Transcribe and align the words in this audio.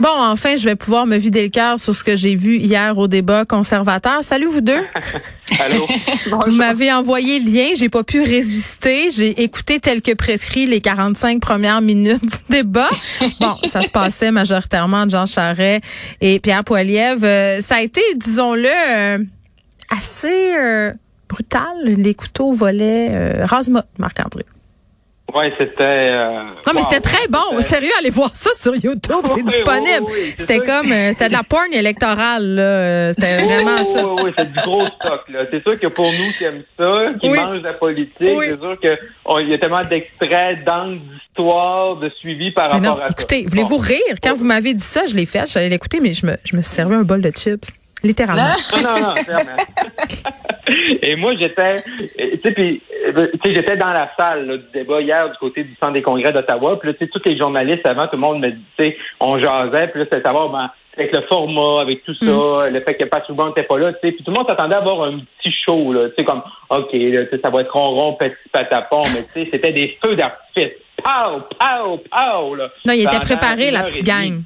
Bon, 0.00 0.08
enfin, 0.08 0.56
je 0.56 0.64
vais 0.64 0.76
pouvoir 0.76 1.06
me 1.06 1.18
vider 1.18 1.42
le 1.42 1.50
cœur 1.50 1.78
sur 1.78 1.94
ce 1.94 2.02
que 2.02 2.16
j'ai 2.16 2.34
vu 2.34 2.56
hier 2.56 2.96
au 2.96 3.06
débat 3.06 3.44
conservateur. 3.44 4.24
Salut 4.24 4.46
vous 4.46 4.62
deux. 4.62 4.80
allô? 5.60 5.86
Vous 6.46 6.52
m'avez 6.52 6.90
envoyé 6.90 7.38
le 7.38 7.50
lien, 7.50 7.68
j'ai 7.76 7.88
pas 7.90 8.02
pu 8.02 8.22
résister. 8.22 9.10
J'ai 9.10 9.42
écouté 9.42 9.78
tel 9.78 10.00
que 10.00 10.14
prescrit 10.14 10.64
les 10.64 10.80
45 10.80 11.40
premières 11.40 11.82
minutes 11.82 12.22
du 12.22 12.62
débat. 12.62 12.88
Bon, 13.40 13.56
ça 13.64 13.82
se 13.82 13.88
passait 13.88 14.30
majoritairement 14.30 15.04
de 15.04 15.10
Jean 15.10 15.26
Charret 15.26 15.82
et 16.22 16.40
Pierre 16.40 16.64
Poilievre. 16.64 17.24
Euh, 17.24 17.60
ça 17.60 17.76
a 17.76 17.82
été, 17.82 18.00
disons-le, 18.16 18.68
euh, 18.68 19.18
assez 19.90 20.56
euh, 20.56 20.92
brutal. 21.28 21.84
Les 21.84 22.14
couteaux 22.14 22.52
volaient 22.52 23.08
euh, 23.10 23.44
rase-motte, 23.44 23.88
Marc-André. 23.98 24.44
Ouais, 25.34 25.52
c'était. 25.58 25.82
euh, 25.82 26.42
Non, 26.66 26.72
mais 26.74 26.80
wow, 26.80 26.86
c'était 26.90 27.00
très 27.00 27.28
bon. 27.28 27.60
Sérieux, 27.60 27.90
allez 27.98 28.10
voir 28.10 28.30
ça 28.34 28.50
sur 28.54 28.74
YouTube, 28.74 29.22
c'est 29.24 29.34
Oui, 29.36 29.44
disponible. 29.44 30.02
oui, 30.06 30.12
oui, 30.12 30.34
c'était 30.38 30.58
comme, 30.58 30.90
euh, 30.92 31.12
c'était 31.12 31.28
de 31.28 31.32
la 31.32 31.42
porn 31.42 31.72
électorale, 31.72 32.54
là. 32.54 32.62
Euh, 32.62 33.12
C'était 33.14 33.42
vraiment 33.44 33.76
Oui, 33.78 33.84
ça. 33.84 34.06
Oui, 34.06 34.22
oui, 34.24 34.30
c'est 34.36 34.50
du 34.52 34.58
gros 34.64 34.86
stock, 34.86 35.20
là. 35.28 35.40
C'est 35.50 35.62
sûr 35.62 35.78
que 35.78 35.86
pour 35.88 36.06
nous 36.06 36.32
qui 36.38 36.44
aiment 36.44 36.62
ça, 36.78 37.06
qui 37.20 37.28
Oui. 37.30 37.38
mangent 37.38 37.62
la 37.62 37.72
politique, 37.74 38.16
Oui. 38.20 38.46
c'est 38.48 38.60
sûr 38.60 38.78
qu'il 38.80 39.48
y 39.48 39.54
a 39.54 39.58
tellement 39.58 39.82
d'extraits, 39.82 40.64
d'angles 40.64 41.00
d'histoire, 41.00 41.96
de 41.96 42.10
suivi 42.20 42.50
par 42.52 42.68
Mais 42.68 42.86
rapport 42.86 42.98
non, 42.98 43.04
à 43.04 43.08
ça. 43.08 43.12
écoutez, 43.18 43.44
voulez-vous 43.48 43.76
Bon. 43.78 43.82
rire? 43.84 44.16
Quand 44.22 44.34
vous 44.34 44.44
m'avez 44.44 44.74
dit 44.74 44.82
ça, 44.82 45.06
je 45.06 45.14
l'ai 45.14 45.26
fait, 45.26 45.50
j'allais 45.50 45.68
l'écouter, 45.68 46.00
mais 46.00 46.12
je 46.12 46.26
me, 46.26 46.36
je 46.44 46.56
me 46.56 46.62
suis 46.62 46.74
servi 46.74 46.94
un 46.94 47.02
bol 47.02 47.22
de 47.22 47.30
chips. 47.30 47.70
Littéralement. 48.02 48.54
Non, 48.76 48.82
non, 48.82 49.00
non, 49.00 49.14
clairement. 49.14 49.56
Et 51.02 51.16
moi, 51.16 51.34
j'étais, 51.36 51.62
euh, 51.62 51.82
tu 52.16 52.40
sais, 52.44 52.52
puis, 52.52 52.82
euh, 53.06 53.28
tu 53.42 53.50
sais, 53.50 53.54
j'étais 53.54 53.76
dans 53.76 53.92
la 53.92 54.10
salle 54.18 54.46
là, 54.46 54.56
du 54.56 54.64
débat 54.72 55.00
hier 55.00 55.30
du 55.30 55.36
côté 55.38 55.64
du 55.64 55.74
centre 55.82 55.94
des 55.94 56.02
congrès 56.02 56.32
d'Ottawa. 56.32 56.78
Puis 56.78 56.88
là, 56.88 56.94
tu 56.94 57.04
sais, 57.04 57.10
tous 57.10 57.28
les 57.28 57.36
journalistes 57.36 57.86
avant, 57.86 58.06
tout 58.06 58.16
le 58.16 58.18
monde 58.18 58.40
me 58.40 58.50
dit, 58.50 58.64
tu 58.78 58.84
sais, 58.84 58.96
on 59.20 59.38
jasait. 59.38 59.88
Puis 59.88 60.00
là, 60.00 60.06
c'était 60.10 60.22
savoir, 60.22 60.48
ben, 60.50 60.70
avec 60.96 61.14
le 61.14 61.22
format, 61.22 61.82
avec 61.82 62.04
tout 62.04 62.14
ça, 62.14 62.68
le 62.68 62.80
fait 62.80 62.94
que 62.94 63.04
Pat 63.04 63.24
Souban 63.26 63.48
n'était 63.48 63.62
pas 63.62 63.78
là, 63.78 63.92
tu 63.92 63.98
sais. 64.02 64.12
Puis 64.12 64.24
tout 64.24 64.30
le 64.30 64.36
monde 64.36 64.46
s'attendait 64.46 64.76
à 64.76 64.78
avoir 64.78 65.02
un 65.04 65.18
petit 65.18 65.54
show, 65.64 65.92
là, 65.92 66.08
tu 66.08 66.14
sais, 66.18 66.24
comme, 66.24 66.42
OK, 66.70 66.92
là, 66.92 67.24
tu 67.24 67.30
sais, 67.30 67.40
ça 67.42 67.50
va 67.50 67.60
être 67.62 67.72
ronron, 67.72 68.14
petit 68.14 68.34
patapon, 68.52 69.00
mais 69.14 69.22
tu 69.24 69.32
sais, 69.32 69.48
c'était 69.50 69.72
des 69.72 69.98
feux 70.04 70.16
d'artifice. 70.16 70.72
Pow, 71.02 71.40
pow, 71.58 72.02
pow, 72.10 72.54
là. 72.54 72.68
Non, 72.84 72.92
il 72.92 73.02
était 73.02 73.20
préparé, 73.20 73.70
la 73.70 73.84
petite 73.84 74.06
gang. 74.06 74.42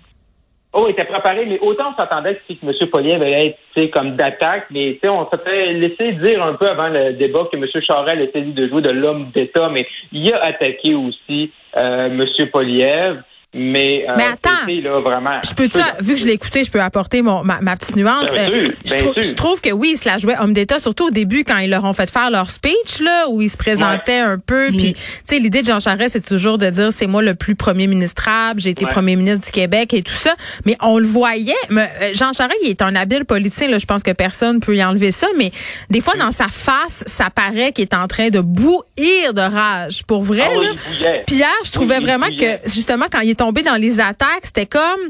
Oh, 0.76 0.86
il 0.88 0.90
était 0.90 1.04
préparé, 1.04 1.46
mais 1.46 1.60
autant 1.60 1.92
on 1.92 1.96
s'attendait 1.96 2.34
que, 2.34 2.52
M. 2.66 2.90
Poliev 2.90 3.22
allait 3.22 3.56
être 3.76 3.90
comme 3.92 4.16
d'attaque, 4.16 4.66
mais 4.72 4.98
on 5.04 5.30
s'était 5.30 5.72
laissé 5.72 6.12
dire 6.14 6.42
un 6.42 6.54
peu 6.54 6.66
avant 6.66 6.88
le 6.88 7.12
débat 7.12 7.46
que 7.50 7.56
M. 7.56 7.64
Charel 7.80 8.20
essayait 8.20 8.52
de 8.52 8.68
jouer 8.68 8.82
de 8.82 8.90
l'homme 8.90 9.30
d'État, 9.32 9.68
mais 9.68 9.86
il 10.10 10.34
a 10.34 10.42
attaqué 10.42 10.96
aussi 10.96 11.52
euh, 11.76 12.06
M. 12.06 12.26
Poliev. 12.52 13.22
Mais, 13.54 14.04
euh, 14.08 14.14
Mais 14.16 14.24
attends, 14.24 14.66
là, 14.66 15.00
vraiment. 15.00 15.40
Je 15.48 15.54
peux 15.54 15.68
ça, 15.68 15.94
vu 16.00 16.14
que 16.14 16.20
je 16.20 16.26
l'ai 16.26 16.32
écouté, 16.32 16.64
je 16.64 16.70
peux 16.70 16.80
apporter 16.80 17.22
mon, 17.22 17.44
ma, 17.44 17.60
ma 17.60 17.76
petite 17.76 17.94
nuance. 17.96 18.28
Bien 18.32 18.48
Euh, 18.50 18.64
sûr, 18.64 18.72
je, 18.84 18.90
bien 18.90 18.98
trou- 18.98 19.12
sûr. 19.14 19.22
je 19.22 19.34
trouve 19.34 19.60
que 19.60 19.70
oui, 19.70 19.90
ils 19.94 19.96
se 19.98 20.08
la 20.08 20.18
jouaient 20.18 20.36
homme 20.38 20.52
d'État, 20.52 20.78
surtout 20.78 21.06
au 21.06 21.10
début 21.10 21.44
quand 21.44 21.58
ils 21.58 21.70
leur 21.70 21.84
ont 21.84 21.92
fait 21.92 22.10
faire 22.10 22.30
leur 22.30 22.50
speech, 22.50 23.00
là, 23.00 23.28
où 23.28 23.40
ils 23.42 23.48
se 23.50 23.56
présentaient 23.56 24.18
un 24.18 24.38
peu. 24.38 24.68
Puis, 24.76 24.94
tu 24.94 25.00
sais, 25.24 25.38
l'idée 25.38 25.62
de 25.62 25.66
Jean 25.66 25.78
Charest, 25.80 26.14
c'est 26.14 26.26
toujours 26.26 26.58
de 26.58 26.68
dire 26.70 26.92
c'est 26.92 27.06
moi 27.06 27.22
le 27.22 27.34
plus 27.34 27.54
premier 27.54 27.86
ministrable, 27.86 28.60
j'ai 28.60 28.70
été 28.70 28.84
Ouais. 28.86 28.90
premier 28.90 29.14
ministre 29.16 29.44
du 29.46 29.52
Québec 29.52 29.94
et 29.94 30.02
tout 30.02 30.12
ça. 30.12 30.34
Mais 30.66 30.76
on 30.80 30.98
le 30.98 31.06
voyait. 31.06 31.52
mais, 31.70 31.90
euh, 32.02 32.10
Jean 32.14 32.32
Charest, 32.32 32.58
il 32.62 32.70
est 32.70 32.82
un 32.82 32.94
habile 32.96 33.24
politicien, 33.24 33.68
là, 33.68 33.78
je 33.78 33.86
pense 33.86 34.02
que 34.02 34.10
personne 34.10 34.60
peut 34.60 34.74
y 34.76 34.84
enlever 34.84 35.12
ça, 35.12 35.28
mais 35.38 35.52
des 35.90 36.00
fois, 36.00 36.14
dans 36.16 36.30
sa 36.32 36.48
face, 36.48 37.04
ça 37.06 37.30
paraît 37.30 37.72
qu'il 37.72 37.82
est 37.82 37.94
en 37.94 38.08
train 38.08 38.30
de 38.30 38.40
bouillir 38.40 39.32
de 39.34 39.40
rage. 39.40 40.02
Pour 40.06 40.22
vrai, 40.22 40.42
Ah 40.46 40.58
oui, 40.58 40.66
là. 41.02 41.10
Puis 41.26 41.36
hier, 41.36 41.48
je 41.64 41.70
trouvais 41.70 41.98
Oui, 41.98 42.02
vraiment 42.04 42.26
que 42.28 42.58
justement 42.68 43.06
quand 43.10 43.20
il 43.20 43.30
est 43.30 43.40
dans 43.52 43.80
les 43.80 44.00
attaques, 44.00 44.44
c'était 44.44 44.66
comme 44.66 45.00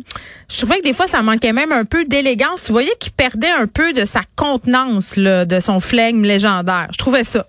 je 0.50 0.58
trouvais 0.58 0.78
que 0.78 0.84
des 0.84 0.94
fois 0.94 1.06
ça 1.06 1.22
manquait 1.22 1.52
même 1.52 1.72
un 1.72 1.84
peu 1.84 2.04
d'élégance. 2.04 2.62
Tu 2.62 2.72
voyais 2.72 2.94
qu'il 3.00 3.12
perdait 3.12 3.50
un 3.50 3.66
peu 3.66 3.92
de 3.92 4.04
sa 4.04 4.22
contenance 4.36 5.16
de 5.18 5.60
son 5.60 5.80
flegme 5.80 6.22
légendaire. 6.22 6.88
Je 6.92 6.98
trouvais 6.98 7.24
ça. 7.24 7.46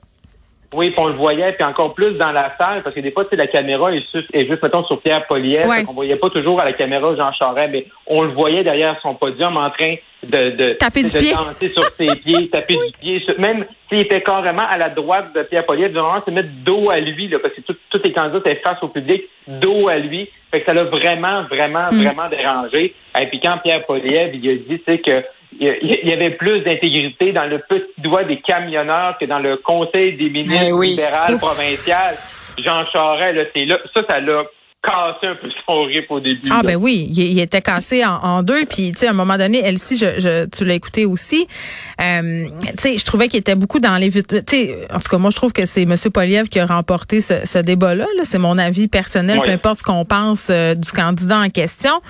Oui, 0.76 0.92
puis 0.92 1.00
on 1.00 1.08
le 1.08 1.14
voyait, 1.14 1.54
puis 1.54 1.64
encore 1.66 1.94
plus 1.94 2.12
dans 2.18 2.32
la 2.32 2.54
salle, 2.62 2.84
parce 2.84 2.94
que 2.96 3.00
des 3.00 3.12
fois, 3.12 3.24
tu 3.26 3.32
sais, 3.32 3.36
la 3.38 3.48
caméra 3.48 3.92
est, 3.94 4.02
juste, 4.14 4.28
est 4.34 4.46
juste, 4.48 4.62
mettons, 4.62 4.84
sur 4.86 5.02
Pierre 5.02 5.26
Poliev, 5.28 5.66
Ouais. 5.68 5.84
on 5.88 5.94
voyait 5.94 6.18
pas 6.18 6.30
toujours 6.30 6.62
à 6.62 6.66
la 6.66 6.74
caméra 6.74 7.16
Jean 7.16 7.32
Charest, 7.34 7.72
mais 7.72 7.86
on 8.08 8.22
le 8.24 8.30
voyait 8.34 8.64
derrière 8.64 8.98
son 9.02 9.16
podium 9.16 9.56
en 9.58 9.70
train 9.72 9.96
de, 10.24 10.50
de, 10.52 10.74
Taper 10.74 11.04
du 11.04 11.14
de 11.14 11.18
pied. 11.18 11.34
danser 11.34 11.70
sur 11.70 11.84
ses 11.86 12.16
pieds, 12.24 12.50
taper 12.50 12.76
du 12.76 12.92
pied. 13.00 13.24
Même 13.38 13.66
s'il 13.90 14.00
était 14.02 14.22
carrément 14.22 14.64
à 14.68 14.78
la 14.78 14.90
droite 14.90 15.28
de 15.36 15.44
Pierre 15.44 15.66
Poliev, 15.66 15.92
vraiment 15.94 16.22
se 16.26 16.32
mettre 16.32 16.50
dos 16.66 16.90
à 16.90 17.00
lui, 17.00 17.28
là, 17.28 17.38
parce 17.40 17.54
que 17.54 17.62
tout- 17.62 17.76
tous 17.90 18.02
les 18.04 18.12
candidats 18.12 18.40
étaient 18.40 18.62
face 18.64 18.82
au 18.82 18.88
public, 18.90 19.24
dos 19.48 19.88
à 19.88 19.98
lui. 19.98 20.30
Fait 20.52 20.62
que 20.62 20.66
ça 20.68 20.74
l'a 20.74 20.84
vraiment, 20.86 21.44
vraiment, 21.44 21.88
Mm. 21.92 22.04
vraiment 22.04 22.30
dérangé. 22.30 22.94
Et 23.22 23.26
puis 23.28 23.40
quand 23.40 23.58
Pierre 23.64 23.86
Poliev, 23.86 24.34
il 24.36 24.50
a 24.50 24.56
dit, 24.56 24.82
sais, 24.86 24.98
que 25.00 25.24
il 25.60 26.00
y- 26.10 26.14
avait 26.14 26.32
plus 26.32 26.62
d'intégrité 26.62 27.32
dans 27.32 27.46
le 27.46 27.60
petit 27.60 27.86
doigt 28.00 28.24
des 28.24 28.42
camionneurs 28.42 29.18
que 29.18 29.26
dans 29.26 29.40
le 29.40 29.58
Conseil 29.58 30.14
des 30.14 30.30
ministres 30.30 30.66
Eh 30.68 30.72
oui. 30.74 30.90
libéral 30.92 31.36
provincial. 31.38 32.14
Jean 32.58 32.86
Charest, 32.92 33.36
là, 33.36 33.44
c'est 33.56 33.66
là, 33.66 33.78
ça, 33.94 34.02
ça 34.08 34.20
l'a 34.20 34.44
cassé 34.86 35.28
un 35.28 35.36
peu 35.36 35.50
son 35.68 35.84
rip 35.84 36.10
au 36.10 36.20
début. 36.20 36.48
Ah 36.50 36.58
là. 36.58 36.64
ben 36.64 36.76
oui, 36.76 37.08
il, 37.12 37.20
il 37.20 37.40
était 37.40 37.62
cassé 37.62 38.06
en, 38.06 38.16
en 38.16 38.44
deux. 38.44 38.66
Puis 38.66 38.92
tu 38.92 39.00
sais, 39.00 39.08
à 39.08 39.12
un 39.12 39.14
moment 39.14 39.38
donné, 39.38 39.60
Elsie, 39.60 39.98
je, 39.98 40.20
je, 40.20 40.46
tu 40.46 40.66
l'as 40.66 40.76
écouté 40.76 41.06
aussi. 41.06 41.48
Euh, 42.02 42.46
tu 42.62 42.74
sais, 42.78 42.98
je 42.98 43.06
trouvais 43.06 43.28
qu'il 43.28 43.40
était 43.40 43.56
beaucoup 43.56 43.80
dans 43.80 43.98
les 43.98 44.12
Tu 44.12 44.22
sais, 44.48 44.88
en 44.94 45.00
tout 45.00 45.10
cas, 45.10 45.18
moi 45.18 45.30
je 45.30 45.36
trouve 45.36 45.54
que 45.54 45.66
c'est 45.66 45.84
M. 45.84 45.96
Poliev 46.14 46.50
qui 46.50 46.60
a 46.60 46.66
remporté 46.66 47.22
ce, 47.22 47.46
ce 47.46 47.58
débat-là. 47.58 48.06
-là, 48.18 48.22
c'est 48.24 48.38
mon 48.38 48.58
avis 48.58 48.88
personnel, 48.88 49.40
peu 49.44 49.50
importe 49.50 49.80
ce 49.80 49.84
qu'on 49.84 50.06
pense 50.06 50.50
euh, 50.50 50.76
du 50.76 50.92
candidat 50.92 51.40
en 51.40 51.50
question. 51.50 52.02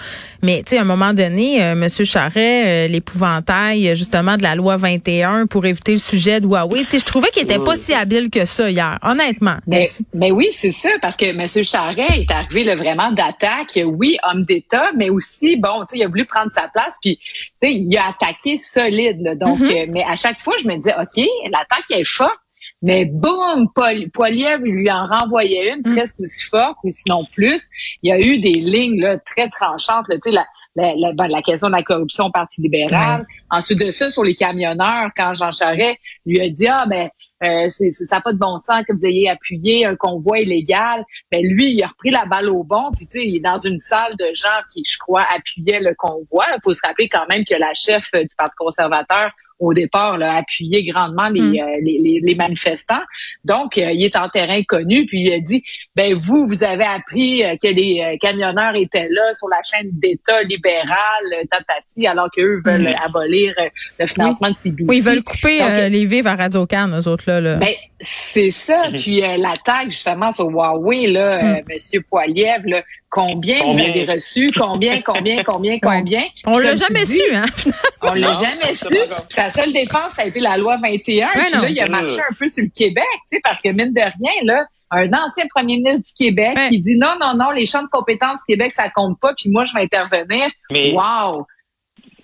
Mais 0.43 0.57
tu 0.63 0.71
sais, 0.71 0.77
à 0.77 0.81
un 0.81 0.85
moment 0.85 1.13
donné, 1.13 1.63
euh, 1.63 1.73
M. 1.73 1.87
Charret, 1.87 2.63
euh, 2.65 2.87
l'épouvantail 2.87 3.95
justement 3.95 4.37
de 4.37 4.43
la 4.43 4.55
loi 4.55 4.77
21 4.77 5.47
pour 5.47 5.65
éviter 5.65 5.93
le 5.93 5.97
sujet 5.99 6.39
de 6.41 6.45
Huawei. 6.45 6.83
Tu 6.83 6.89
sais, 6.89 6.99
je 6.99 7.05
trouvais 7.05 7.29
qu'il 7.29 7.43
était 7.43 7.59
pas 7.59 7.75
si 7.75 7.93
habile 7.93 8.29
que 8.29 8.45
ça 8.45 8.69
hier, 8.69 8.97
honnêtement. 9.01 9.57
Mais, 9.67 9.79
Merci. 9.79 10.05
mais 10.13 10.31
oui, 10.31 10.49
c'est 10.51 10.71
ça, 10.71 10.89
parce 11.01 11.15
que 11.15 11.25
M. 11.25 11.63
Charret 11.63 12.19
est 12.21 12.31
arrivé 12.31 12.63
là, 12.65 12.75
vraiment 12.75 13.11
d'attaque. 13.11 13.79
Oui, 13.85 14.17
homme 14.23 14.43
d'État, 14.43 14.91
mais 14.95 15.09
aussi, 15.09 15.55
bon, 15.55 15.81
tu 15.81 15.91
sais, 15.91 15.97
il 15.99 16.03
a 16.03 16.07
voulu 16.07 16.25
prendre 16.25 16.51
sa 16.53 16.67
place, 16.67 16.95
puis 17.01 17.17
tu 17.17 17.23
sais, 17.67 17.73
il 17.73 17.97
a 17.97 18.09
attaqué 18.09 18.57
solide. 18.57 19.21
là. 19.21 19.35
donc, 19.35 19.59
Mhm. 19.59 19.69
euh, 19.71 19.85
mais 19.89 20.03
à 20.03 20.15
chaque 20.15 20.39
fois, 20.41 20.55
je 20.61 20.67
me 20.67 20.75
disais, 20.77 20.95
OK, 20.99 21.25
l'attaque 21.51 21.89
est 21.91 22.03
forte, 22.03 22.35
mais 22.81 23.05
boum, 23.05 23.67
Poiliev 24.13 24.61
lui 24.61 24.89
en 24.91 25.07
renvoyait 25.07 25.73
une 25.73 25.81
Mhm. 25.85 25.95
presque 25.95 26.15
aussi 26.19 26.43
forte, 26.45 26.77
ou 26.83 26.91
sinon 26.91 27.25
plus. 27.33 27.63
Il 28.03 28.09
y 28.09 28.13
a 28.13 28.19
eu 28.19 28.39
des 28.39 28.53
lignes 28.53 29.01
là, 29.01 29.17
très 29.19 29.49
tranchantes. 29.49 30.05
là, 30.09 30.15
tu 30.15 30.29
sais, 30.29 30.31
la, 30.31 30.45
la, 30.75 30.93
la, 30.95 31.13
ben, 31.13 31.27
la 31.27 31.41
question 31.41 31.67
de 31.69 31.75
la 31.75 31.83
corruption 31.83 32.25
au 32.25 32.31
Parti 32.31 32.61
libéral. 32.61 33.25
Ensuite 33.49 33.79
de 33.79 33.89
ça, 33.91 34.11
sur 34.11 34.23
les 34.23 34.35
camionneurs, 34.35 35.09
quand 35.15 35.33
Jean 35.33 35.51
Charest 35.51 35.97
lui 36.25 36.41
a 36.41 36.49
dit, 36.49 36.67
ah 36.67 36.85
ben, 36.87 37.09
euh, 37.43 37.67
c'est, 37.69 37.91
c'est- 37.91 38.05
ça 38.05 38.17
n'a 38.17 38.21
pas 38.21 38.33
de 38.33 38.37
bon 38.37 38.57
sens 38.57 38.83
que 38.87 38.93
vous 38.93 39.05
ayez 39.05 39.29
appuyé 39.29 39.85
un 39.85 39.95
convoi 39.95 40.39
illégal. 40.41 41.03
Ben 41.31 41.41
lui, 41.43 41.71
il 41.73 41.83
a 41.83 41.87
repris 41.87 42.11
la 42.11 42.25
balle 42.25 42.49
au 42.49 42.63
bon, 42.63 42.91
puis 42.95 43.05
tu 43.07 43.19
sais, 43.19 43.27
il 43.27 43.37
est 43.37 43.39
dans 43.39 43.59
une 43.59 43.79
salle 43.79 44.13
de 44.19 44.25
gens 44.33 44.49
qui, 44.73 44.83
je 44.83 44.97
crois, 44.99 45.25
appuyaient 45.35 45.79
le 45.79 45.93
convoi. 45.97 46.45
Il 46.51 46.59
faut 46.63 46.73
se 46.73 46.81
rappeler 46.85 47.07
quand 47.09 47.25
même 47.29 47.45
que 47.45 47.55
la 47.55 47.73
chef 47.73 48.09
euh, 48.15 48.21
du 48.21 48.35
Parti 48.37 48.55
conservateur 48.57 49.31
au 49.59 49.73
départ, 49.73 50.17
là, 50.17 50.33
a 50.33 50.37
appuyé 50.39 50.83
grandement 50.85 51.29
les, 51.29 51.39
Mm. 51.41 51.55
euh, 51.59 51.65
les, 51.81 51.97
les, 52.03 52.19
les 52.21 52.35
manifestants. 52.35 53.01
Donc, 53.45 53.77
euh, 53.77 53.91
il 53.93 54.03
est 54.03 54.15
en 54.17 54.27
terrain 54.27 54.61
connu, 54.67 55.05
puis 55.05 55.21
il 55.21 55.33
a 55.33 55.39
dit, 55.39 55.63
ben 55.95 56.13
vous, 56.17 56.45
vous 56.45 56.63
avez 56.63 56.83
appris 56.83 57.43
euh, 57.43 57.55
que 57.61 57.67
les 57.69 58.01
euh, 58.01 58.17
camionneurs 58.19 58.75
étaient 58.75 59.07
là 59.09 59.33
sur 59.33 59.47
la 59.47 59.61
chaîne 59.63 59.89
d'État 59.93 60.43
libéral, 60.43 60.95
euh, 61.33 61.43
tatati, 61.49 62.05
alors 62.05 62.27
qu'eux 62.35 62.61
veulent 62.65 62.81
Mm. 62.83 62.87
euh, 62.87 63.05
abolir 63.05 63.53
euh, 63.59 63.69
le 63.99 64.05
financement 64.07 64.49
de 64.49 64.57
CBC. 64.57 64.85
Oui, 64.89 64.97
ils 64.97 65.03
veulent 65.03 65.23
couper 65.23 65.59
Donc, 65.59 65.69
euh, 65.69 65.87
les 65.89 66.05
vives 66.05 66.27
à 66.27 66.35
Radio 66.35 66.65
Cannes, 66.65 66.93
eux 66.99 67.07
autres 67.07 67.23
là. 67.27 67.39
là. 67.39 67.55
ben, 67.55 67.73
C'est 68.01 68.51
ça. 68.51 68.89
Mhm. 68.89 68.97
Puis 68.97 69.23
euh, 69.23 69.37
l'attaque 69.37 69.85
justement 69.91 70.31
sur 70.33 70.45
Huawei, 70.49 71.07
là, 71.07 71.41
Mm. 71.41 71.45
euh, 71.55 71.61
Monsieur 71.69 72.01
Poiliev, 72.01 72.61
là, 72.65 72.83
combien, 73.09 73.59
vous 73.63 73.69
Combien? 73.69 73.89
avez 73.89 74.05
reçu? 74.05 74.51
Combien, 74.51 75.01
combien, 75.01 75.41
combien, 75.43 75.79
combien? 75.81 76.21
On 76.45 76.57
l'a 76.57 76.75
jamais 76.75 77.05
dis, 77.05 77.17
su, 77.17 77.33
hein? 77.33 77.45
On 78.01 78.13
l'a 78.13 78.33
jamais 78.33 78.75
su. 78.75 78.93
Sa 79.49 79.61
seule 79.61 79.73
défense, 79.73 80.11
ça 80.15 80.23
a 80.23 80.25
été 80.25 80.39
la 80.39 80.57
loi 80.57 80.77
21. 80.77 81.27
Ouais, 81.27 81.31
puis 81.51 81.61
là, 81.61 81.69
il 81.69 81.79
a 81.81 81.87
marché 81.87 82.19
un 82.19 82.33
peu 82.37 82.47
sur 82.49 82.63
le 82.63 82.69
Québec, 82.75 83.03
tu 83.29 83.35
sais, 83.35 83.41
parce 83.43 83.61
que 83.61 83.69
mine 83.69 83.93
de 83.93 84.01
rien, 84.01 84.33
là, 84.43 84.65
un 84.91 85.07
ancien 85.13 85.45
premier 85.53 85.77
ministre 85.77 86.03
du 86.15 86.25
Québec 86.25 86.53
Ouais. 86.57 86.69
qui 86.69 86.79
dit 86.79 86.97
non, 86.97 87.15
non, 87.19 87.33
non, 87.35 87.51
les 87.51 87.65
champs 87.65 87.83
de 87.83 87.89
compétences 87.89 88.43
du 88.47 88.53
Québec, 88.53 88.71
ça 88.73 88.89
compte 88.89 89.19
pas, 89.19 89.33
puis 89.35 89.49
moi, 89.49 89.63
je 89.65 89.73
vais 89.73 89.81
intervenir. 89.83 90.47
Mais 90.71 90.93
Wow! 90.93 91.45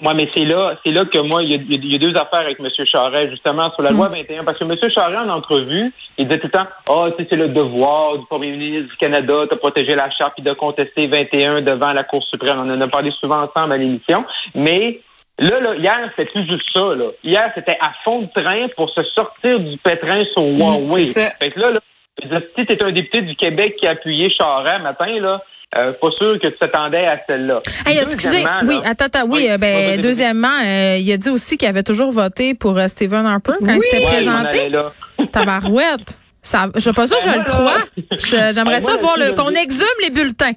Moi, 0.03 0.15
mais 0.15 0.27
c'est 0.33 0.45
là, 0.45 0.79
c'est 0.83 0.89
là 0.89 1.05
que 1.05 1.19
moi, 1.19 1.43
il 1.43 1.51
y, 1.51 1.53
a, 1.53 1.57
il 1.57 1.91
y 1.91 1.95
a 1.95 1.99
deux 1.99 2.15
affaires 2.17 2.39
avec 2.39 2.59
M. 2.59 2.67
Charret, 2.85 3.29
justement, 3.29 3.71
sur 3.73 3.83
la 3.83 3.91
loi 3.91 4.07
21. 4.07 4.43
Parce 4.43 4.57
que 4.57 4.63
M. 4.63 4.75
Charret, 4.91 5.17
en 5.17 5.29
entrevue, 5.29 5.93
il 6.17 6.27
disait 6.27 6.39
tout 6.39 6.47
le 6.47 6.51
temps, 6.53 6.65
ah, 6.89 7.05
tu 7.15 7.21
sais, 7.23 7.27
c'est 7.29 7.35
le 7.35 7.49
devoir 7.49 8.17
du 8.17 8.25
premier 8.25 8.49
ministre 8.49 8.89
du 8.89 8.97
Canada 8.97 9.45
de 9.45 9.55
protéger 9.55 9.93
la 9.93 10.09
charte 10.09 10.33
et 10.39 10.41
de 10.41 10.53
contester 10.53 11.05
21 11.05 11.61
devant 11.61 11.93
la 11.93 12.03
Cour 12.03 12.23
suprême. 12.23 12.57
On 12.59 12.73
en 12.73 12.81
a 12.81 12.87
parlé 12.87 13.11
souvent 13.19 13.43
ensemble 13.43 13.73
à 13.73 13.77
l'émission. 13.77 14.25
Mais 14.55 15.01
là, 15.49 15.59
là, 15.59 15.75
hier, 15.75 15.97
c'était 16.15 16.31
plus 16.31 16.47
juste 16.47 16.65
ça, 16.73 16.79
là. 16.95 17.05
Hier, 17.23 17.51
c'était 17.55 17.77
à 17.81 17.91
fond 18.03 18.21
de 18.21 18.27
train 18.41 18.67
pour 18.75 18.89
se 18.89 19.01
sortir 19.15 19.59
du 19.59 19.77
pétrin 19.77 20.23
sur 20.33 20.43
Huawei. 20.43 21.07
c'est 21.07 21.21
ça. 21.21 21.31
Fait 21.41 21.51
que 21.51 21.59
là, 21.59 21.71
là, 21.71 21.79
je 22.23 22.35
si 22.57 22.65
tu 22.65 22.73
es 22.73 22.83
un 22.83 22.91
député 22.91 23.21
du 23.21 23.35
Québec 23.35 23.75
qui 23.79 23.87
a 23.87 23.91
appuyé 23.91 24.29
Charret 24.37 24.79
matin, 24.79 25.19
là, 25.19 25.41
euh, 25.77 25.93
pas 25.93 26.09
sûr 26.17 26.37
que 26.39 26.47
tu 26.47 26.57
t'attendais 26.59 27.05
à 27.05 27.19
celle-là. 27.27 27.61
Hey, 27.85 27.97
excusez, 27.97 28.43
oui, 28.67 28.75
attends, 28.85 29.05
attends, 29.05 29.23
oui, 29.23 29.43
Oui, 29.43 29.49
euh, 29.49 29.57
ben, 29.57 29.99
deuxièmement, 30.01 30.59
euh, 30.65 30.97
il 30.99 31.11
a 31.13 31.17
dit 31.17 31.29
aussi 31.29 31.57
qu'il 31.57 31.67
avait 31.69 31.83
toujours 31.83 32.11
voté 32.11 32.53
pour 32.53 32.77
euh, 32.77 32.87
Stephen 32.89 33.25
Harper 33.25 33.53
quand 33.59 33.73
il 33.73 33.81
s'était 33.81 34.03
présenté. 34.05 34.69
là. 34.69 34.91
Tabarouette. 35.31 36.17
Ça, 36.43 36.67
je 36.75 36.79
sais 36.79 36.93
pas 36.93 37.05
ça, 37.07 37.15
je 37.21 37.25
Ben, 37.25 37.31
le 37.33 37.37
moi, 37.37 37.45
crois. 37.45 37.77
là- 37.97 38.17
Je- 38.17 38.53
J'aimerais 38.55 38.79
Ben, 38.79 38.81
ça 38.81 38.95
voir 38.97 39.15
le, 39.17 39.25
je 39.25 39.33
qu'on 39.35 39.49
le 39.49 39.57
exhume 39.57 39.85
les 40.03 40.09
bulletins. 40.09 40.51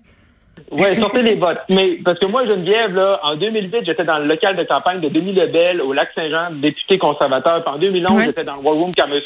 Oui, 0.70 1.00
sortez 1.00 1.22
les 1.22 1.34
votes. 1.36 1.58
Mais 1.68 1.98
parce 2.04 2.18
que 2.18 2.26
moi, 2.26 2.44
Geneviève, 2.46 2.94
là, 2.94 3.20
en 3.22 3.36
2008, 3.36 3.84
j'étais 3.86 4.04
dans 4.04 4.18
le 4.18 4.26
local 4.26 4.56
de 4.56 4.64
campagne 4.64 5.00
de 5.00 5.08
Denis 5.08 5.32
Lebel 5.32 5.80
au 5.80 5.92
Lac-Saint-Jean, 5.92 6.48
député 6.54 6.98
conservateur. 6.98 7.62
Puis 7.64 7.74
en 7.74 7.78
2011, 7.78 8.16
Ouais. 8.16 8.24
j'étais 8.26 8.44
dans 8.44 8.56
le 8.56 8.62
War 8.62 8.74
Room 8.74 8.90
quand 8.96 9.06
M. 9.06 9.20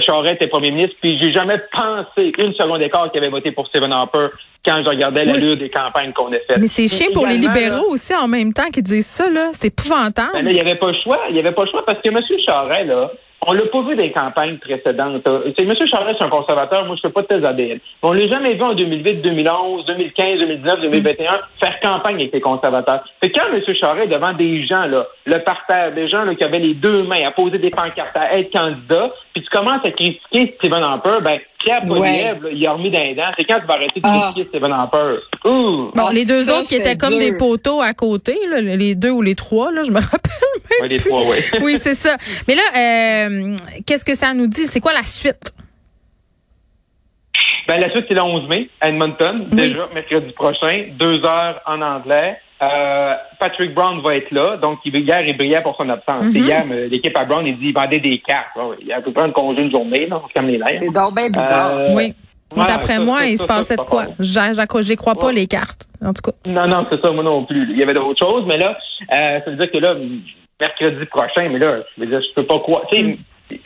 Charest 0.00 0.34
était 0.34 0.46
premier 0.48 0.70
ministre. 0.70 0.96
Puis 1.00 1.18
j'ai 1.20 1.32
jamais 1.32 1.58
pensé 1.72 2.32
une 2.38 2.54
seconde 2.54 2.78
d'écart 2.80 3.10
qu'il 3.12 3.20
avait 3.22 3.30
voté 3.30 3.52
pour 3.52 3.66
Stephen 3.68 3.92
Harper 3.92 4.28
quand 4.64 4.82
je 4.82 4.88
regardais 4.88 5.24
l'allure 5.24 5.56
des 5.56 5.70
campagnes 5.70 6.12
qu'on 6.12 6.28
a 6.32 6.38
faites. 6.46 6.58
Mais 6.58 6.66
c'est 6.66 6.88
chiant 6.88 7.12
pour 7.12 7.26
les 7.26 7.38
là, 7.38 7.52
libéraux 7.52 7.92
aussi 7.92 8.14
en 8.14 8.26
même 8.28 8.52
temps 8.52 8.70
qui 8.72 8.82
disent 8.82 9.06
ça, 9.06 9.28
là. 9.30 9.48
C'est 9.52 9.66
épouvantable. 9.68 10.30
ben 10.32 10.44
là, 10.44 10.50
il 10.50 10.54
n'y 10.54 10.60
avait 10.60 10.74
pas 10.76 10.88
le 10.88 10.96
choix. 11.02 11.20
Il 11.28 11.34
n'y 11.34 11.40
avait 11.40 11.52
pas 11.52 11.64
le 11.64 11.70
choix 11.70 11.84
parce 11.84 12.00
que 12.02 12.08
M. 12.08 12.18
Charest, 12.44 12.86
là, 12.86 13.10
on 13.46 13.52
l'a 13.52 13.64
pas 13.66 13.82
vu 13.82 13.94
les 13.94 14.12
campagnes 14.12 14.58
précédentes. 14.58 15.26
là. 15.26 15.40
C'est 15.56 15.64
M. 15.64 15.74
Charest, 15.90 16.18
c'est 16.18 16.26
un 16.26 16.28
conservateur. 16.28 16.84
Moi, 16.84 16.96
je 16.96 17.00
fais 17.08 17.12
pas 17.12 17.22
de 17.22 17.26
thèse 17.26 17.44
ADN. 17.44 17.78
On 18.02 18.12
l'a 18.12 18.28
jamais 18.28 18.54
vu 18.54 18.62
en 18.62 18.74
2008, 18.74 19.22
2011, 19.22 19.86
2015, 19.86 20.38
2019, 20.40 20.80
2021 20.82 21.38
faire 21.58 21.80
campagne 21.80 22.16
avec 22.16 22.32
les 22.32 22.40
conservateurs. 22.40 23.02
Que 23.20 23.28
quand 23.28 23.52
M. 23.52 23.62
Charest, 23.74 24.10
devant 24.10 24.34
des 24.34 24.66
gens, 24.66 24.86
là, 24.86 25.06
le 25.24 25.38
parterre, 25.38 25.92
des 25.92 26.08
gens 26.08 26.24
là, 26.24 26.34
qui 26.34 26.44
avaient 26.44 26.58
les 26.58 26.74
deux 26.74 27.02
mains 27.04 27.26
à 27.26 27.30
poser 27.30 27.58
des 27.58 27.70
pancartes, 27.70 28.16
à 28.16 28.38
être 28.38 28.52
candidat, 28.52 29.10
puis 29.32 29.42
tu 29.42 29.48
commences 29.50 29.84
à 29.84 29.90
critiquer 29.90 30.54
Stephen 30.58 30.82
Harper, 30.82 31.18
ben, 31.22 31.38
Pierre 31.64 31.82
il 32.52 32.66
a 32.66 32.72
remis 32.72 32.90
dans 32.90 33.02
les 33.02 33.14
dents. 33.14 33.30
C'est 33.36 33.44
quand 33.44 33.60
tu 33.60 33.66
vas 33.66 33.74
arrêter 33.74 34.00
de 34.00 34.06
Ah. 34.06 34.32
Stephen 34.48 34.72
Harper? 34.72 35.16
Ouh! 35.44 35.90
Bon, 35.94 36.06
Ah, 36.08 36.12
les 36.12 36.24
deux 36.24 36.44
ça, 36.44 36.58
autres 36.58 36.68
qui 36.68 36.76
étaient 36.76 36.96
comme 36.96 37.10
dur. 37.10 37.18
des 37.20 37.36
poteaux 37.36 37.80
à 37.82 37.92
côté, 37.92 38.38
là, 38.50 38.60
les 38.60 38.94
deux 38.94 39.10
ou 39.10 39.20
les 39.22 39.34
trois, 39.34 39.70
là, 39.70 39.82
je 39.82 39.90
me 39.90 40.00
rappelle 40.00 40.30
même 40.70 40.80
Ouais, 40.82 40.88
les 40.88 40.96
plus. 40.96 41.08
trois, 41.10 41.22
oui. 41.24 41.36
oui, 41.62 41.78
c'est 41.78 41.94
ça. 41.94 42.16
Mais 42.48 42.54
là, 42.54 42.62
euh, 42.76 43.56
qu'est-ce 43.86 44.04
que 44.04 44.14
ça 44.14 44.32
nous 44.34 44.46
dit? 44.46 44.64
C'est 44.66 44.80
quoi 44.80 44.92
la 44.94 45.04
suite? 45.04 45.52
Ben, 47.68 47.78
la 47.80 47.90
suite, 47.90 48.06
c'est 48.08 48.14
le 48.14 48.22
11 48.22 48.48
mai, 48.48 48.68
à 48.80 48.88
Edmonton, 48.88 49.46
Oui. 49.52 49.56
déjà, 49.56 49.88
mercredi 49.94 50.32
prochain, 50.32 50.86
deux 50.98 51.24
heures 51.24 51.60
en 51.66 51.80
anglais. 51.82 52.38
Euh, 52.62 53.14
Patrick 53.38 53.74
Brown 53.74 54.00
va 54.02 54.16
être 54.16 54.30
là, 54.32 54.56
donc 54.58 54.80
il, 54.84 54.94
hier, 54.98 55.22
il 55.26 55.36
brillait 55.36 55.62
pour 55.62 55.76
son 55.76 55.88
absence. 55.88 56.24
Mhm. 56.24 56.36
Hier, 56.36 56.64
euh, 56.70 56.88
l'équipe 56.88 57.16
à 57.16 57.24
Brown, 57.24 57.46
il 57.46 57.58
dit 57.58 57.68
il 57.68 57.74
vendait 57.74 58.00
des 58.00 58.18
cartes. 58.18 58.48
Il 58.82 58.92
a 58.92 59.00
pu 59.00 59.12
prendre 59.12 59.32
congé 59.32 59.62
une 59.62 59.70
journée, 59.70 60.06
là, 60.06 60.20
on 60.22 60.28
se 60.28 60.46
les 60.46 60.58
nerfs. 60.58 60.76
C'est 60.78 60.90
donc 60.90 61.14
bien 61.14 61.30
bizarre. 61.30 61.70
Euh, 61.72 61.86
oui. 61.94 62.14
ouais, 62.56 62.66
D'après 62.66 62.98
moi, 62.98 63.20
ça, 63.20 63.26
il 63.28 63.38
ça, 63.38 63.42
se 63.44 63.48
passait 63.48 63.76
de 63.76 63.80
quoi? 63.82 64.06
J'y 64.20 64.96
crois 64.96 65.14
pas, 65.14 65.26
Ouais. 65.28 65.32
les 65.32 65.46
cartes. 65.46 65.86
En 66.04 66.12
tout 66.12 66.22
cas. 66.22 66.32
Non, 66.46 66.66
non, 66.66 66.86
c'est 66.90 67.00
ça, 67.00 67.10
moi 67.12 67.24
non 67.24 67.44
plus. 67.44 67.66
Il 67.70 67.78
y 67.78 67.82
avait 67.82 67.94
d'autres 67.94 68.18
choses, 68.18 68.44
mais 68.46 68.58
là, 68.58 68.76
euh, 69.12 69.40
ça 69.44 69.50
veut 69.50 69.56
dire 69.56 69.70
que 69.70 69.78
là, 69.78 69.94
mercredi 70.60 71.04
prochain, 71.06 71.48
mais 71.50 71.58
là, 71.58 71.78
je 71.96 72.02
veux 72.04 72.10
dire, 72.10 72.20
je 72.20 72.34
peux 72.34 72.46
pas 72.46 72.58
croire. 72.58 72.82
Tu 72.90 72.96
sais, 72.98 73.02
Mm. 73.04 73.16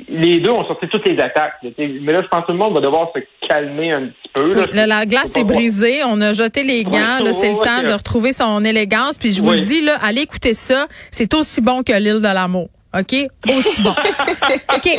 Les 0.09 0.41
deux 0.41 0.51
ont 0.51 0.65
sorti 0.67 0.87
toutes 0.89 1.07
les 1.09 1.19
attaques. 1.19 1.55
Mais 1.79 2.13
là, 2.13 2.23
je 2.23 2.29
pense 2.29 2.43
que 2.43 2.47
tout 2.47 2.53
le 2.53 2.59
monde 2.59 2.75
va 2.75 2.81
devoir 2.81 3.11
se 3.15 3.21
calmer 3.49 3.93
un 3.93 4.07
petit 4.07 4.31
peu. 4.35 4.53
là. 4.55 4.63
Oui, 4.71 4.77
là, 4.77 4.87
la 4.87 5.07
glace 5.07 5.37
est 5.37 5.45
brisée. 5.45 6.01
On 6.07 6.21
a 6.21 6.33
jeté 6.33 6.63
les 6.65 6.85
gants. 6.85 7.19
Oui, 7.23 7.33
c'est 7.33 7.51
le 7.51 7.57
temps 7.57 7.87
de 7.87 7.93
retrouver 7.93 8.33
son 8.33 8.65
élégance. 8.65 9.17
Puis 9.19 9.33
je 9.33 9.43
vous 9.43 9.51
Oui. 9.51 9.57
le 9.57 9.63
dis, 9.63 9.81
là, 9.83 9.97
allez 10.03 10.23
écouter 10.23 10.55
ça. 10.55 10.87
C'est 11.11 11.33
aussi 11.35 11.61
bon 11.61 11.83
que 11.83 11.93
l'île 11.93 12.21
de 12.21 12.33
l'amour. 12.35 12.69
OK? 12.99 13.15
Aussi 13.57 13.83
bon. 13.83 13.95
OK. 14.77 14.99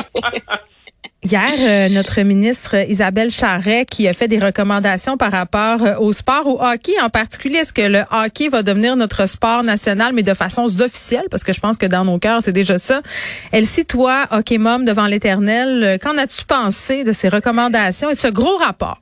Hier, 1.26 1.56
euh, 1.58 1.90
notre 1.90 2.22
ministre 2.22 2.76
Isabelle 2.88 3.32
Charret 3.32 3.88
qui 3.90 4.08
a 4.08 4.14
fait 4.14 4.28
des 4.28 4.38
recommandations 4.38 5.18
par 5.18 5.32
rapport 5.32 5.82
euh, 5.82 5.98
au 5.98 6.14
sport, 6.14 6.46
au 6.46 6.62
hockey 6.64 6.92
en 7.02 7.10
particulier. 7.10 7.58
Est-ce 7.58 7.74
que 7.74 7.82
le 7.82 8.04
hockey 8.12 8.48
va 8.48 8.62
devenir 8.62 8.96
notre 8.96 9.26
sport 9.26 9.64
national, 9.64 10.14
mais 10.14 10.22
de 10.22 10.36
façon 10.36 10.68
officielle? 10.80 11.26
Parce 11.32 11.44
que 11.44 11.52
je 11.52 11.60
pense 11.60 11.78
que 11.78 11.88
dans 11.88 12.06
nos 12.06 12.20
cœurs, 12.20 12.44
c'est 12.44 12.52
déjà 12.52 12.78
ça. 12.78 13.02
Elsie, 13.52 13.86
toi, 13.86 14.28
hockey 14.30 14.60
mom 14.60 14.86
devant 14.86 15.08
l'éternel, 15.08 15.84
euh, 15.84 15.98
qu'en 15.98 16.16
as-tu 16.20 16.46
pensé 16.46 17.04
de 17.04 17.12
ces 17.12 17.28
recommandations 17.28 18.12
et 18.12 18.14
de 18.14 18.20
ce 18.20 18.28
gros 18.28 18.58
rapport? 18.58 19.02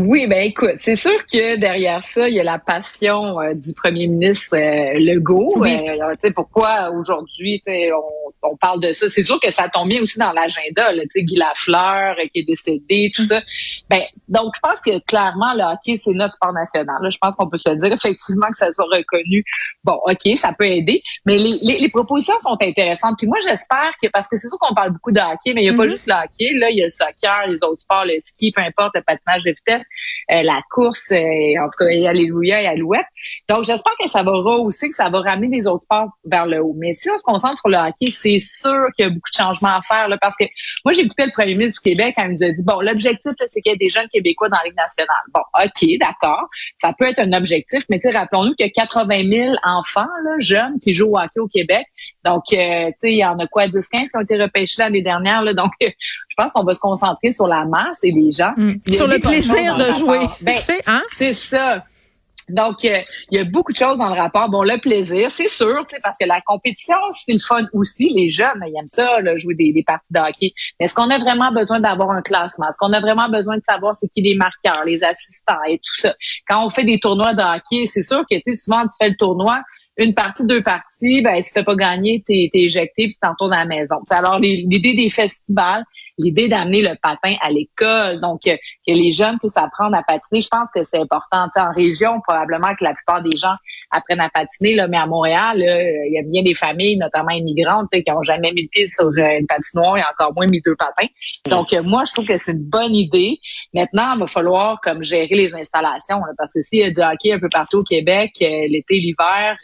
Oui, 0.00 0.26
ben 0.26 0.38
écoute, 0.42 0.74
c'est 0.80 0.96
sûr 0.96 1.16
que 1.32 1.56
derrière 1.58 2.02
ça, 2.02 2.28
il 2.28 2.34
y 2.34 2.40
a 2.40 2.42
la 2.42 2.58
passion 2.58 3.40
euh, 3.40 3.54
du 3.54 3.72
premier 3.72 4.08
ministre 4.08 4.56
euh, 4.56 4.98
Legault. 4.98 5.52
Oui. 5.58 5.76
Euh, 5.76 6.12
tu 6.14 6.26
sais, 6.26 6.30
pourquoi 6.32 6.90
aujourd'hui, 6.90 7.62
tu 7.64 7.72
sais, 7.72 7.92
on, 7.92 8.48
on 8.50 8.56
parle 8.56 8.80
de 8.80 8.90
ça? 8.92 9.08
C'est 9.08 9.22
sûr 9.22 9.38
que 9.38 9.52
ça 9.52 9.68
tombe 9.68 9.88
bien 9.88 10.02
aussi 10.02 10.18
dans 10.18 10.32
l'agenda. 10.32 10.90
là, 10.92 11.02
Tu 11.02 11.10
sais, 11.14 11.22
Guy 11.22 11.36
Lafleur 11.36 12.16
euh, 12.18 12.26
qui 12.34 12.40
est 12.40 12.42
décédé, 12.42 13.12
tout 13.14 13.24
ça. 13.26 13.40
Ben 13.88 14.00
donc, 14.26 14.54
je 14.56 14.60
pense 14.60 14.80
que 14.80 14.98
clairement 15.06 15.54
le 15.54 15.62
hockey 15.62 15.96
c'est 15.98 16.10
notre 16.14 16.34
sport 16.34 16.52
national. 16.52 16.96
là. 17.00 17.08
Je 17.08 17.18
pense 17.18 17.36
qu'on 17.36 17.48
peut 17.48 17.56
se 17.58 17.70
dire 17.70 17.92
effectivement 17.92 18.48
que 18.48 18.56
ça 18.56 18.72
soit 18.72 18.86
reconnu. 18.92 19.44
Bon, 19.84 20.00
ok, 20.04 20.36
ça 20.36 20.52
peut 20.52 20.66
aider, 20.66 21.00
mais 21.26 21.38
les, 21.38 21.60
les, 21.62 21.78
les 21.78 21.88
propositions 21.90 22.34
sont 22.40 22.56
intéressantes. 22.60 23.14
Puis 23.18 23.28
moi, 23.28 23.38
j'espère 23.40 23.92
que 24.02 24.08
parce 24.12 24.26
que 24.26 24.36
c'est 24.36 24.48
sûr 24.48 24.58
qu'on 24.58 24.74
parle 24.74 24.90
beaucoup 24.90 25.12
de 25.12 25.20
hockey, 25.20 25.54
mais 25.54 25.62
il 25.62 25.70
n'y 25.70 25.74
a 25.74 25.76
pas 25.76 25.84
Mhm. 25.84 25.90
juste 25.90 26.08
le 26.08 26.14
hockey. 26.14 26.52
Là, 26.58 26.70
il 26.70 26.78
y 26.78 26.82
a 26.82 26.86
le 26.86 26.90
soccer, 26.90 27.46
les 27.46 27.62
autres 27.62 27.82
sports, 27.82 28.04
le 28.04 28.18
ski, 28.20 28.50
peu 28.50 28.62
importe, 28.62 28.96
le 28.96 29.02
patinage 29.02 29.44
de 29.44 29.50
vitesse 29.50 29.75
euh, 30.32 30.42
la 30.42 30.60
course, 30.70 31.10
euh, 31.12 31.16
et 31.90 32.08
Alléluia 32.08 32.62
et 32.62 32.66
Alouette. 32.66 33.06
Donc, 33.48 33.64
j'espère 33.64 33.94
que 34.00 34.08
ça 34.08 34.22
va 34.22 34.32
rehausser, 34.32 34.88
que 34.88 34.94
ça 34.94 35.10
va 35.10 35.20
ramener 35.20 35.56
les 35.56 35.66
autres 35.66 35.84
sports 35.84 36.08
vers 36.24 36.46
le 36.46 36.60
haut. 36.60 36.74
Mais 36.76 36.92
si 36.94 37.10
on 37.10 37.18
se 37.18 37.22
concentre 37.22 37.58
sur 37.58 37.68
le 37.68 37.76
hockey, 37.76 38.10
c'est 38.10 38.40
sûr 38.40 38.86
qu'il 38.96 39.04
y 39.04 39.08
a 39.08 39.10
beaucoup 39.10 39.30
de 39.30 39.36
changements 39.36 39.76
à 39.76 39.80
faire, 39.82 40.08
là, 40.08 40.18
parce 40.20 40.36
que 40.36 40.44
moi, 40.84 40.92
j'ai 40.92 41.02
écouté 41.02 41.26
le 41.26 41.32
premier 41.32 41.54
ministre 41.54 41.80
du 41.82 41.90
Québec 41.90 42.14
quand 42.16 42.24
il 42.24 42.34
nous 42.34 42.44
a 42.44 42.50
dit, 42.50 42.64
bon, 42.64 42.80
l'objectif, 42.80 43.32
c'est 43.38 43.60
qu'il 43.60 43.72
y 43.72 43.74
ait 43.74 43.78
des 43.78 43.90
jeunes 43.90 44.08
Québécois 44.08 44.48
dans 44.48 44.58
la 44.58 44.64
Ligue 44.64 44.76
nationale. 44.76 45.16
Bon, 45.32 45.42
OK, 45.62 45.98
d'accord. 46.00 46.48
Ça 46.80 46.92
peut 46.98 47.08
être 47.08 47.20
un 47.20 47.32
objectif, 47.32 47.82
mais 47.88 47.98
rappelons-nous 48.12 48.54
qu'il 48.54 48.66
y 48.66 48.68
a 48.68 48.72
80 48.72 49.30
000 49.30 49.54
enfants, 49.64 50.06
là, 50.24 50.32
jeunes, 50.38 50.78
qui 50.78 50.92
jouent 50.92 51.12
au 51.12 51.18
hockey 51.18 51.40
au 51.40 51.48
Québec. 51.48 51.86
Donc, 52.26 52.42
euh, 52.52 52.86
tu 52.86 52.92
sais, 53.02 53.12
il 53.12 53.18
y 53.18 53.24
en 53.24 53.38
a 53.38 53.46
quoi, 53.46 53.68
10-15 53.68 53.86
qui 53.90 54.10
ont 54.14 54.20
été 54.20 54.36
repêchés 54.36 54.82
l'année 54.82 55.02
dernière, 55.02 55.42
là. 55.42 55.54
Donc, 55.54 55.70
je 55.80 56.34
pense 56.36 56.50
qu'on 56.50 56.64
va 56.64 56.74
se 56.74 56.80
concentrer 56.80 57.30
sur 57.30 57.46
la 57.46 57.64
masse 57.64 58.00
et 58.02 58.10
les 58.10 58.32
gens. 58.32 58.52
Mm. 58.56 58.74
Sur 58.92 59.06
le 59.06 59.20
plaisir 59.20 59.76
de 59.76 59.92
jouer. 59.92 60.20
Ben, 60.40 60.56
hein? 60.86 61.02
c'est 61.16 61.34
ça. 61.34 61.84
Donc, 62.48 62.84
euh, 62.84 63.00
il 63.30 63.38
y 63.38 63.40
a 63.40 63.44
beaucoup 63.44 63.72
de 63.72 63.76
choses 63.76 63.98
dans 63.98 64.12
le 64.12 64.20
rapport. 64.20 64.48
Bon, 64.48 64.62
le 64.62 64.78
plaisir, 64.78 65.30
c'est 65.30 65.48
sûr, 65.48 65.84
tu 65.88 65.94
sais, 65.94 66.00
parce 66.02 66.16
que 66.18 66.26
la 66.26 66.40
compétition, 66.40 66.96
c'est 67.24 67.32
le 67.32 67.38
fun 67.40 67.62
aussi. 67.72 68.08
Les 68.14 68.28
jeunes, 68.28 68.62
ils 68.68 68.76
aiment 68.78 68.88
ça, 68.88 69.20
là, 69.20 69.36
jouer 69.36 69.54
des, 69.54 69.72
des 69.72 69.82
parties 69.82 70.06
de 70.10 70.20
hockey. 70.20 70.52
Mais 70.78 70.86
est-ce 70.86 70.94
qu'on 70.94 71.10
a 71.10 71.18
vraiment 71.18 71.52
besoin 71.52 71.80
d'avoir 71.80 72.10
un 72.10 72.22
classement? 72.22 72.68
Est-ce 72.68 72.78
qu'on 72.78 72.92
a 72.92 73.00
vraiment 73.00 73.28
besoin 73.28 73.56
de 73.56 73.64
savoir 73.68 73.94
c'est 73.96 74.08
qui 74.08 74.20
les 74.22 74.36
marqueurs, 74.36 74.84
les 74.84 75.02
assistants 75.02 75.62
et 75.68 75.78
tout 75.78 76.00
ça? 76.00 76.14
Quand 76.48 76.64
on 76.64 76.70
fait 76.70 76.84
des 76.84 77.00
tournois 77.00 77.34
de 77.34 77.42
hockey, 77.42 77.86
c'est 77.86 78.04
sûr 78.04 78.24
que, 78.30 78.36
tu 78.36 78.42
sais, 78.46 78.56
souvent, 78.56 78.82
tu 78.82 78.94
fais 79.00 79.08
le 79.08 79.16
tournoi, 79.16 79.60
une 79.96 80.14
partie, 80.14 80.44
deux 80.44 80.62
parties, 80.62 81.22
ben, 81.22 81.40
si 81.40 81.52
t'as 81.52 81.64
pas 81.64 81.74
gagné, 81.74 82.22
t'es, 82.26 82.50
t'es 82.52 82.60
éjecté 82.60 83.06
puis 83.08 83.16
t'en 83.20 83.30
retournes 83.30 83.54
à 83.54 83.60
la 83.60 83.64
maison. 83.64 83.96
Alors, 84.10 84.38
l'idée 84.38 84.94
des 84.94 85.08
festivals, 85.08 85.84
l'idée 86.18 86.48
d'amener 86.48 86.82
le 86.82 86.96
patin 87.02 87.34
à 87.40 87.50
l'école, 87.50 88.20
donc 88.20 88.46
euh, 88.46 88.56
que 88.86 88.92
les 88.92 89.12
jeunes 89.12 89.38
puissent 89.38 89.56
apprendre 89.56 89.96
à 89.96 90.02
patiner, 90.02 90.40
je 90.40 90.48
pense 90.48 90.68
que 90.74 90.84
c'est 90.84 90.98
important. 90.98 91.48
En 91.56 91.72
région, 91.72 92.20
probablement 92.20 92.74
que 92.78 92.84
la 92.84 92.94
plupart 92.94 93.22
des 93.22 93.36
gens 93.36 93.54
apprennent 93.90 94.20
à 94.20 94.28
patiner, 94.28 94.74
là, 94.74 94.88
mais 94.88 94.96
à 94.96 95.06
Montréal, 95.06 95.58
là, 95.58 95.82
il 96.06 96.12
y 96.12 96.18
a 96.18 96.22
bien 96.22 96.42
des 96.42 96.54
familles, 96.54 96.96
notamment 96.96 97.30
immigrantes, 97.30 97.88
qui 97.90 98.10
ont 98.10 98.22
jamais 98.22 98.52
mis 98.52 98.62
le 98.62 98.68
pied 98.68 98.88
sur 98.88 99.06
euh, 99.06 99.38
une 99.38 99.46
patinoire 99.46 99.96
et 99.98 100.02
encore 100.02 100.34
moins 100.34 100.46
mis 100.46 100.60
deux 100.60 100.76
patins. 100.76 101.08
Donc, 101.48 101.72
euh, 101.72 101.82
moi, 101.82 102.02
je 102.04 102.12
trouve 102.12 102.26
que 102.26 102.38
c'est 102.38 102.52
une 102.52 102.64
bonne 102.64 102.94
idée. 102.94 103.38
Maintenant, 103.72 104.14
il 104.14 104.20
va 104.20 104.26
falloir 104.26 104.80
comme 104.82 105.02
gérer 105.02 105.34
les 105.34 105.52
installations, 105.54 106.18
là, 106.18 106.32
parce 106.36 106.52
que 106.52 106.62
s'il 106.62 106.80
y 106.80 106.82
a 106.82 106.90
du 106.90 107.00
hockey 107.00 107.32
un 107.32 107.38
peu 107.38 107.48
partout 107.48 107.78
au 107.78 107.84
Québec, 107.84 108.32
l'été, 108.40 108.98
l'hiver, 108.98 109.56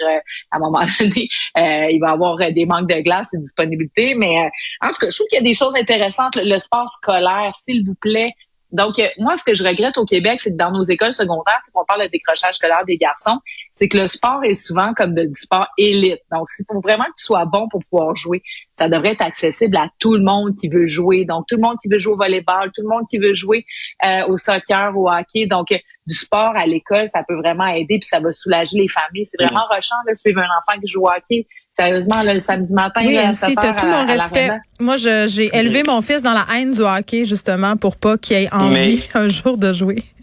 à 0.50 0.56
un 0.56 0.58
moment 0.58 0.80
donné, 1.00 1.28
il 1.56 1.98
va 2.00 2.10
y 2.10 2.12
avoir 2.12 2.36
des 2.36 2.66
manques 2.66 2.88
de 2.88 3.00
glace 3.00 3.28
et 3.34 3.38
de 3.38 3.42
disponibilité. 3.42 4.14
Mais 4.14 4.38
euh, 4.38 4.86
en 4.86 4.88
tout 4.88 5.00
cas, 5.00 5.10
je 5.10 5.16
trouve 5.16 5.28
qu'il 5.28 5.38
y 5.38 5.42
a 5.42 5.44
des 5.44 5.54
choses 5.54 5.74
intéressantes. 5.76 6.36
Le 6.42 6.58
sport 6.58 6.88
scolaire, 6.90 7.52
s'il 7.54 7.86
vous 7.86 7.94
plaît. 7.94 8.32
Donc, 8.72 8.98
euh, 8.98 9.06
moi, 9.18 9.36
ce 9.36 9.44
que 9.44 9.54
je 9.54 9.62
regrette 9.62 9.98
au 9.98 10.06
Québec, 10.06 10.40
c'est 10.40 10.50
que 10.50 10.56
dans 10.56 10.72
nos 10.72 10.82
écoles 10.82 11.12
secondaires, 11.12 11.60
c'est 11.62 11.70
qu'on 11.72 11.84
parle 11.84 12.04
de 12.04 12.08
décrochage 12.08 12.54
scolaire 12.54 12.84
des 12.86 12.96
garçons, 12.96 13.38
c'est 13.74 13.86
que 13.86 13.98
le 13.98 14.08
sport 14.08 14.42
est 14.44 14.54
souvent 14.54 14.94
comme 14.94 15.14
de, 15.14 15.24
du 15.24 15.38
sport 15.38 15.66
élite. 15.76 16.20
Donc, 16.32 16.48
c'est 16.48 16.66
pour 16.66 16.80
vraiment 16.80 17.04
que 17.04 17.14
tu 17.18 17.24
sois 17.24 17.44
bon 17.44 17.68
pour 17.68 17.82
pouvoir 17.90 18.14
jouer. 18.14 18.42
Ça 18.78 18.88
devrait 18.88 19.12
être 19.12 19.22
accessible 19.22 19.76
à 19.76 19.90
tout 19.98 20.14
le 20.14 20.22
monde 20.22 20.54
qui 20.58 20.68
veut 20.68 20.86
jouer. 20.86 21.26
Donc, 21.26 21.44
tout 21.48 21.56
le 21.56 21.62
monde 21.62 21.76
qui 21.82 21.88
veut 21.88 21.98
jouer 21.98 22.14
au 22.14 22.16
volleyball, 22.16 22.72
tout 22.74 22.82
le 22.82 22.88
monde 22.88 23.04
qui 23.10 23.18
veut 23.18 23.34
jouer 23.34 23.66
euh, 24.04 24.26
au 24.28 24.38
soccer, 24.38 24.96
au 24.96 25.10
hockey. 25.10 25.46
Donc, 25.46 25.70
euh, 25.70 25.78
du 26.06 26.14
sport 26.14 26.52
à 26.56 26.66
l'école, 26.66 27.08
ça 27.08 27.22
peut 27.28 27.36
vraiment 27.36 27.66
aider, 27.66 27.98
puis 27.98 28.08
ça 28.08 28.20
va 28.20 28.32
soulager 28.32 28.78
les 28.78 28.88
familles. 28.88 29.26
C'est 29.26 29.40
vraiment 29.40 29.66
rushant 29.70 29.94
de 30.08 30.14
suivre 30.14 30.40
un 30.40 30.44
enfant 30.58 30.80
qui 30.80 30.88
joue 30.88 31.02
au 31.02 31.08
hockey. 31.08 31.46
Sérieusement, 31.74 32.22
là, 32.22 32.34
le 32.34 32.40
samedi 32.40 32.74
matin, 32.74 33.00
Oui, 33.04 33.14
là, 33.14 33.32
7 33.32 33.54
t'as 33.58 33.72
tout 33.72 33.86
à- 33.86 34.02
mon 34.02 34.06
respect. 34.06 34.50
Moi, 34.78 34.96
je- 34.96 35.26
j'ai 35.26 35.48
élevé 35.56 35.82
mon 35.82 36.02
fils 36.02 36.22
dans 36.22 36.32
la 36.34 36.44
haine 36.54 36.72
du 36.72 36.82
hockey, 36.82 37.24
justement, 37.24 37.76
pour 37.78 37.96
pas 37.96 38.18
qu'il 38.18 38.36
ait 38.36 38.52
envie 38.52 39.02
un 39.14 39.28
jour 39.30 39.56
de 39.56 39.72
jouer. 39.72 40.02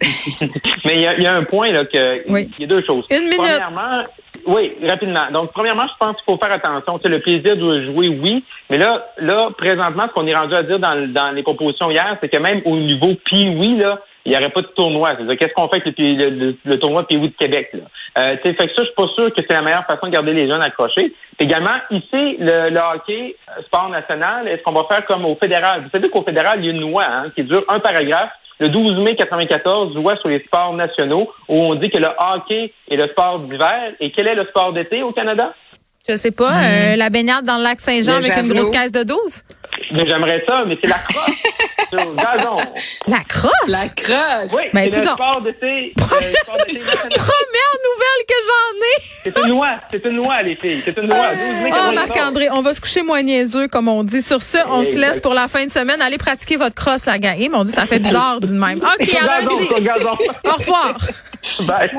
Mais 0.84 0.94
il 0.94 1.00
y 1.02 1.06
a, 1.08 1.14
il 1.16 1.24
y 1.24 1.26
a 1.26 1.34
un 1.34 1.42
point 1.44 1.70
là 1.72 1.84
que 1.84 2.30
Oui. 2.32 2.48
il 2.56 2.62
y 2.62 2.64
a 2.64 2.68
deux 2.68 2.84
choses. 2.86 3.04
Une 3.10 3.24
minute. 3.24 3.36
Premièrement, 3.38 4.04
oui, 4.46 4.72
rapidement. 4.86 5.26
Donc, 5.32 5.50
premièrement, 5.52 5.86
je 5.88 6.06
pense 6.06 6.14
qu'il 6.16 6.24
faut 6.32 6.38
faire 6.38 6.52
attention. 6.52 6.98
Tu 7.00 7.04
sais, 7.04 7.08
le 7.16 7.18
plaisir 7.20 7.56
de 7.56 7.84
jouer, 7.86 8.08
oui. 8.08 8.44
Mais 8.70 8.78
là, 8.78 9.04
là, 9.18 9.48
présentement, 9.58 10.04
ce 10.08 10.12
qu'on 10.14 10.26
est 10.28 10.34
rendu 10.34 10.54
à 10.54 10.62
dire 10.62 10.78
dans, 10.78 11.12
dans 11.12 11.32
les 11.32 11.42
propositions 11.42 11.90
hier, 11.90 12.16
c'est 12.20 12.28
que 12.28 12.38
même 12.38 12.62
au 12.64 12.76
niveau 12.76 13.14
Pee-Wee, 13.28 13.76
là, 13.78 13.98
il 14.24 14.32
n'y 14.32 14.36
aurait 14.36 14.50
pas 14.50 14.62
de 14.62 14.68
tournoi. 14.68 15.12
C'est-à-dire, 15.16 15.38
qu'est-ce 15.38 15.54
qu'on 15.54 15.68
fait 15.68 15.80
avec 15.80 15.98
le, 15.98 16.30
le, 16.30 16.56
le, 16.64 16.78
tournoi 16.78 17.06
Pee-Wee 17.06 17.28
de 17.30 17.36
Québec, 17.36 17.70
là? 17.72 17.80
Euh, 18.18 18.36
tu 18.42 18.50
sais, 18.50 18.54
fait 18.54 18.68
que 18.68 18.74
ça, 18.74 18.82
je 18.82 18.86
suis 18.86 18.94
pas 18.94 19.08
sûr 19.14 19.32
que 19.32 19.40
c'est 19.40 19.52
la 19.52 19.62
meilleure 19.62 19.86
façon 19.86 20.06
de 20.06 20.12
garder 20.12 20.32
les 20.32 20.48
jeunes 20.48 20.62
accrochés. 20.62 21.12
Également, 21.38 21.76
ici, 21.90 22.36
le, 22.38 22.70
le 22.70 22.80
hockey, 22.80 23.36
euh, 23.48 23.62
sport 23.62 23.88
national, 23.88 24.48
est-ce 24.48 24.62
qu'on 24.62 24.72
va 24.72 24.84
faire 24.90 25.06
comme 25.06 25.24
au 25.24 25.36
fédéral? 25.36 25.82
Vous 25.84 25.90
savez 25.90 26.10
qu'au 26.10 26.22
fédéral, 26.22 26.58
il 26.58 26.66
y 26.66 26.68
a 26.68 26.72
une 26.72 26.80
loi, 26.80 27.04
hein, 27.06 27.30
qui 27.34 27.44
dure 27.44 27.64
un 27.68 27.78
paragraphe 27.78 28.30
le 28.58 28.68
12 28.68 28.98
mai 28.98 29.16
94, 29.16 29.94
loi 29.94 30.16
sur 30.18 30.28
les 30.28 30.40
sports 30.40 30.74
nationaux, 30.74 31.32
où 31.48 31.54
on 31.54 31.74
dit 31.76 31.88
que 31.88 31.96
le 31.96 32.08
hockey 32.18 32.72
est 32.90 32.96
le 32.96 33.08
sport 33.08 33.40
d'hiver. 33.40 33.94
Et 34.00 34.12
quel 34.12 34.28
est 34.28 34.34
le 34.34 34.44
sport 34.46 34.72
d'été 34.72 35.02
au 35.02 35.12
Canada? 35.12 35.54
Je 36.08 36.16
sais 36.16 36.30
pas, 36.30 36.50
euh, 36.50 36.96
la 36.96 37.10
baignade 37.10 37.44
dans 37.44 37.58
le 37.58 37.62
lac 37.62 37.80
Saint-Jean 37.80 38.16
avec 38.16 38.36
une 38.36 38.52
grosse 38.52 38.70
caisse 38.70 38.92
de 38.92 39.02
12? 39.02 39.42
Mais 39.92 40.06
J'aimerais 40.08 40.42
ça, 40.48 40.64
mais 40.66 40.76
c'est 40.82 40.88
la 40.88 40.98
crosse 40.98 41.42
sur 41.90 42.14
gazon. 42.14 42.56
La 43.06 43.20
crosse? 43.28 43.52
La 43.68 43.88
crosse. 43.88 44.52
Oui, 44.52 44.62
Ben, 44.72 44.84
c'est 44.84 44.90
dis 44.90 44.96
le 44.96 45.04
donc. 45.04 45.14
sport 45.14 45.42
d'été. 45.42 45.92
Première 45.96 47.76
nouvelle 47.86 48.22
que 48.28 48.34
j'en 48.46 48.76
ai! 48.86 49.02
C'est 49.24 49.36
une 49.38 49.48
loi, 49.50 49.70
c'est 49.90 50.04
une 50.04 50.16
loi, 50.16 50.42
les 50.42 50.54
filles. 50.56 50.80
C'est 50.84 50.96
une 50.98 51.08
loi. 51.08 51.34
12 51.34 51.38
mai 51.62 51.70
Oh, 51.72 51.90
94. 51.92 51.94
Marc-André, 51.94 52.48
on 52.52 52.62
va 52.62 52.74
se 52.74 52.80
coucher 52.80 53.02
moins 53.02 53.22
niaiseux, 53.22 53.68
comme 53.68 53.88
on 53.88 54.02
dit. 54.04 54.22
Sur 54.22 54.42
ce, 54.42 54.58
on 54.68 54.82
se 54.82 54.98
laisse 54.98 55.20
pour 55.20 55.34
la 55.34 55.48
fin 55.48 55.64
de 55.64 55.70
semaine. 55.70 56.00
Allez 56.00 56.18
pratiquer 56.18 56.56
votre 56.56 56.74
crosse, 56.74 57.06
la 57.06 57.18
gang. 57.18 57.36
Eh, 57.38 57.48
mon 57.48 57.64
Dieu, 57.64 57.74
ça 57.74 57.86
fait 57.86 57.98
bizarre, 58.00 58.40
dit 58.40 58.50
de 58.50 58.54
même. 58.58 58.78
OK, 58.78 59.14
à 59.14 59.40
lundi. 59.40 59.68
Au 60.44 60.52
revoir. 60.52 60.96
Bye. 61.60 61.90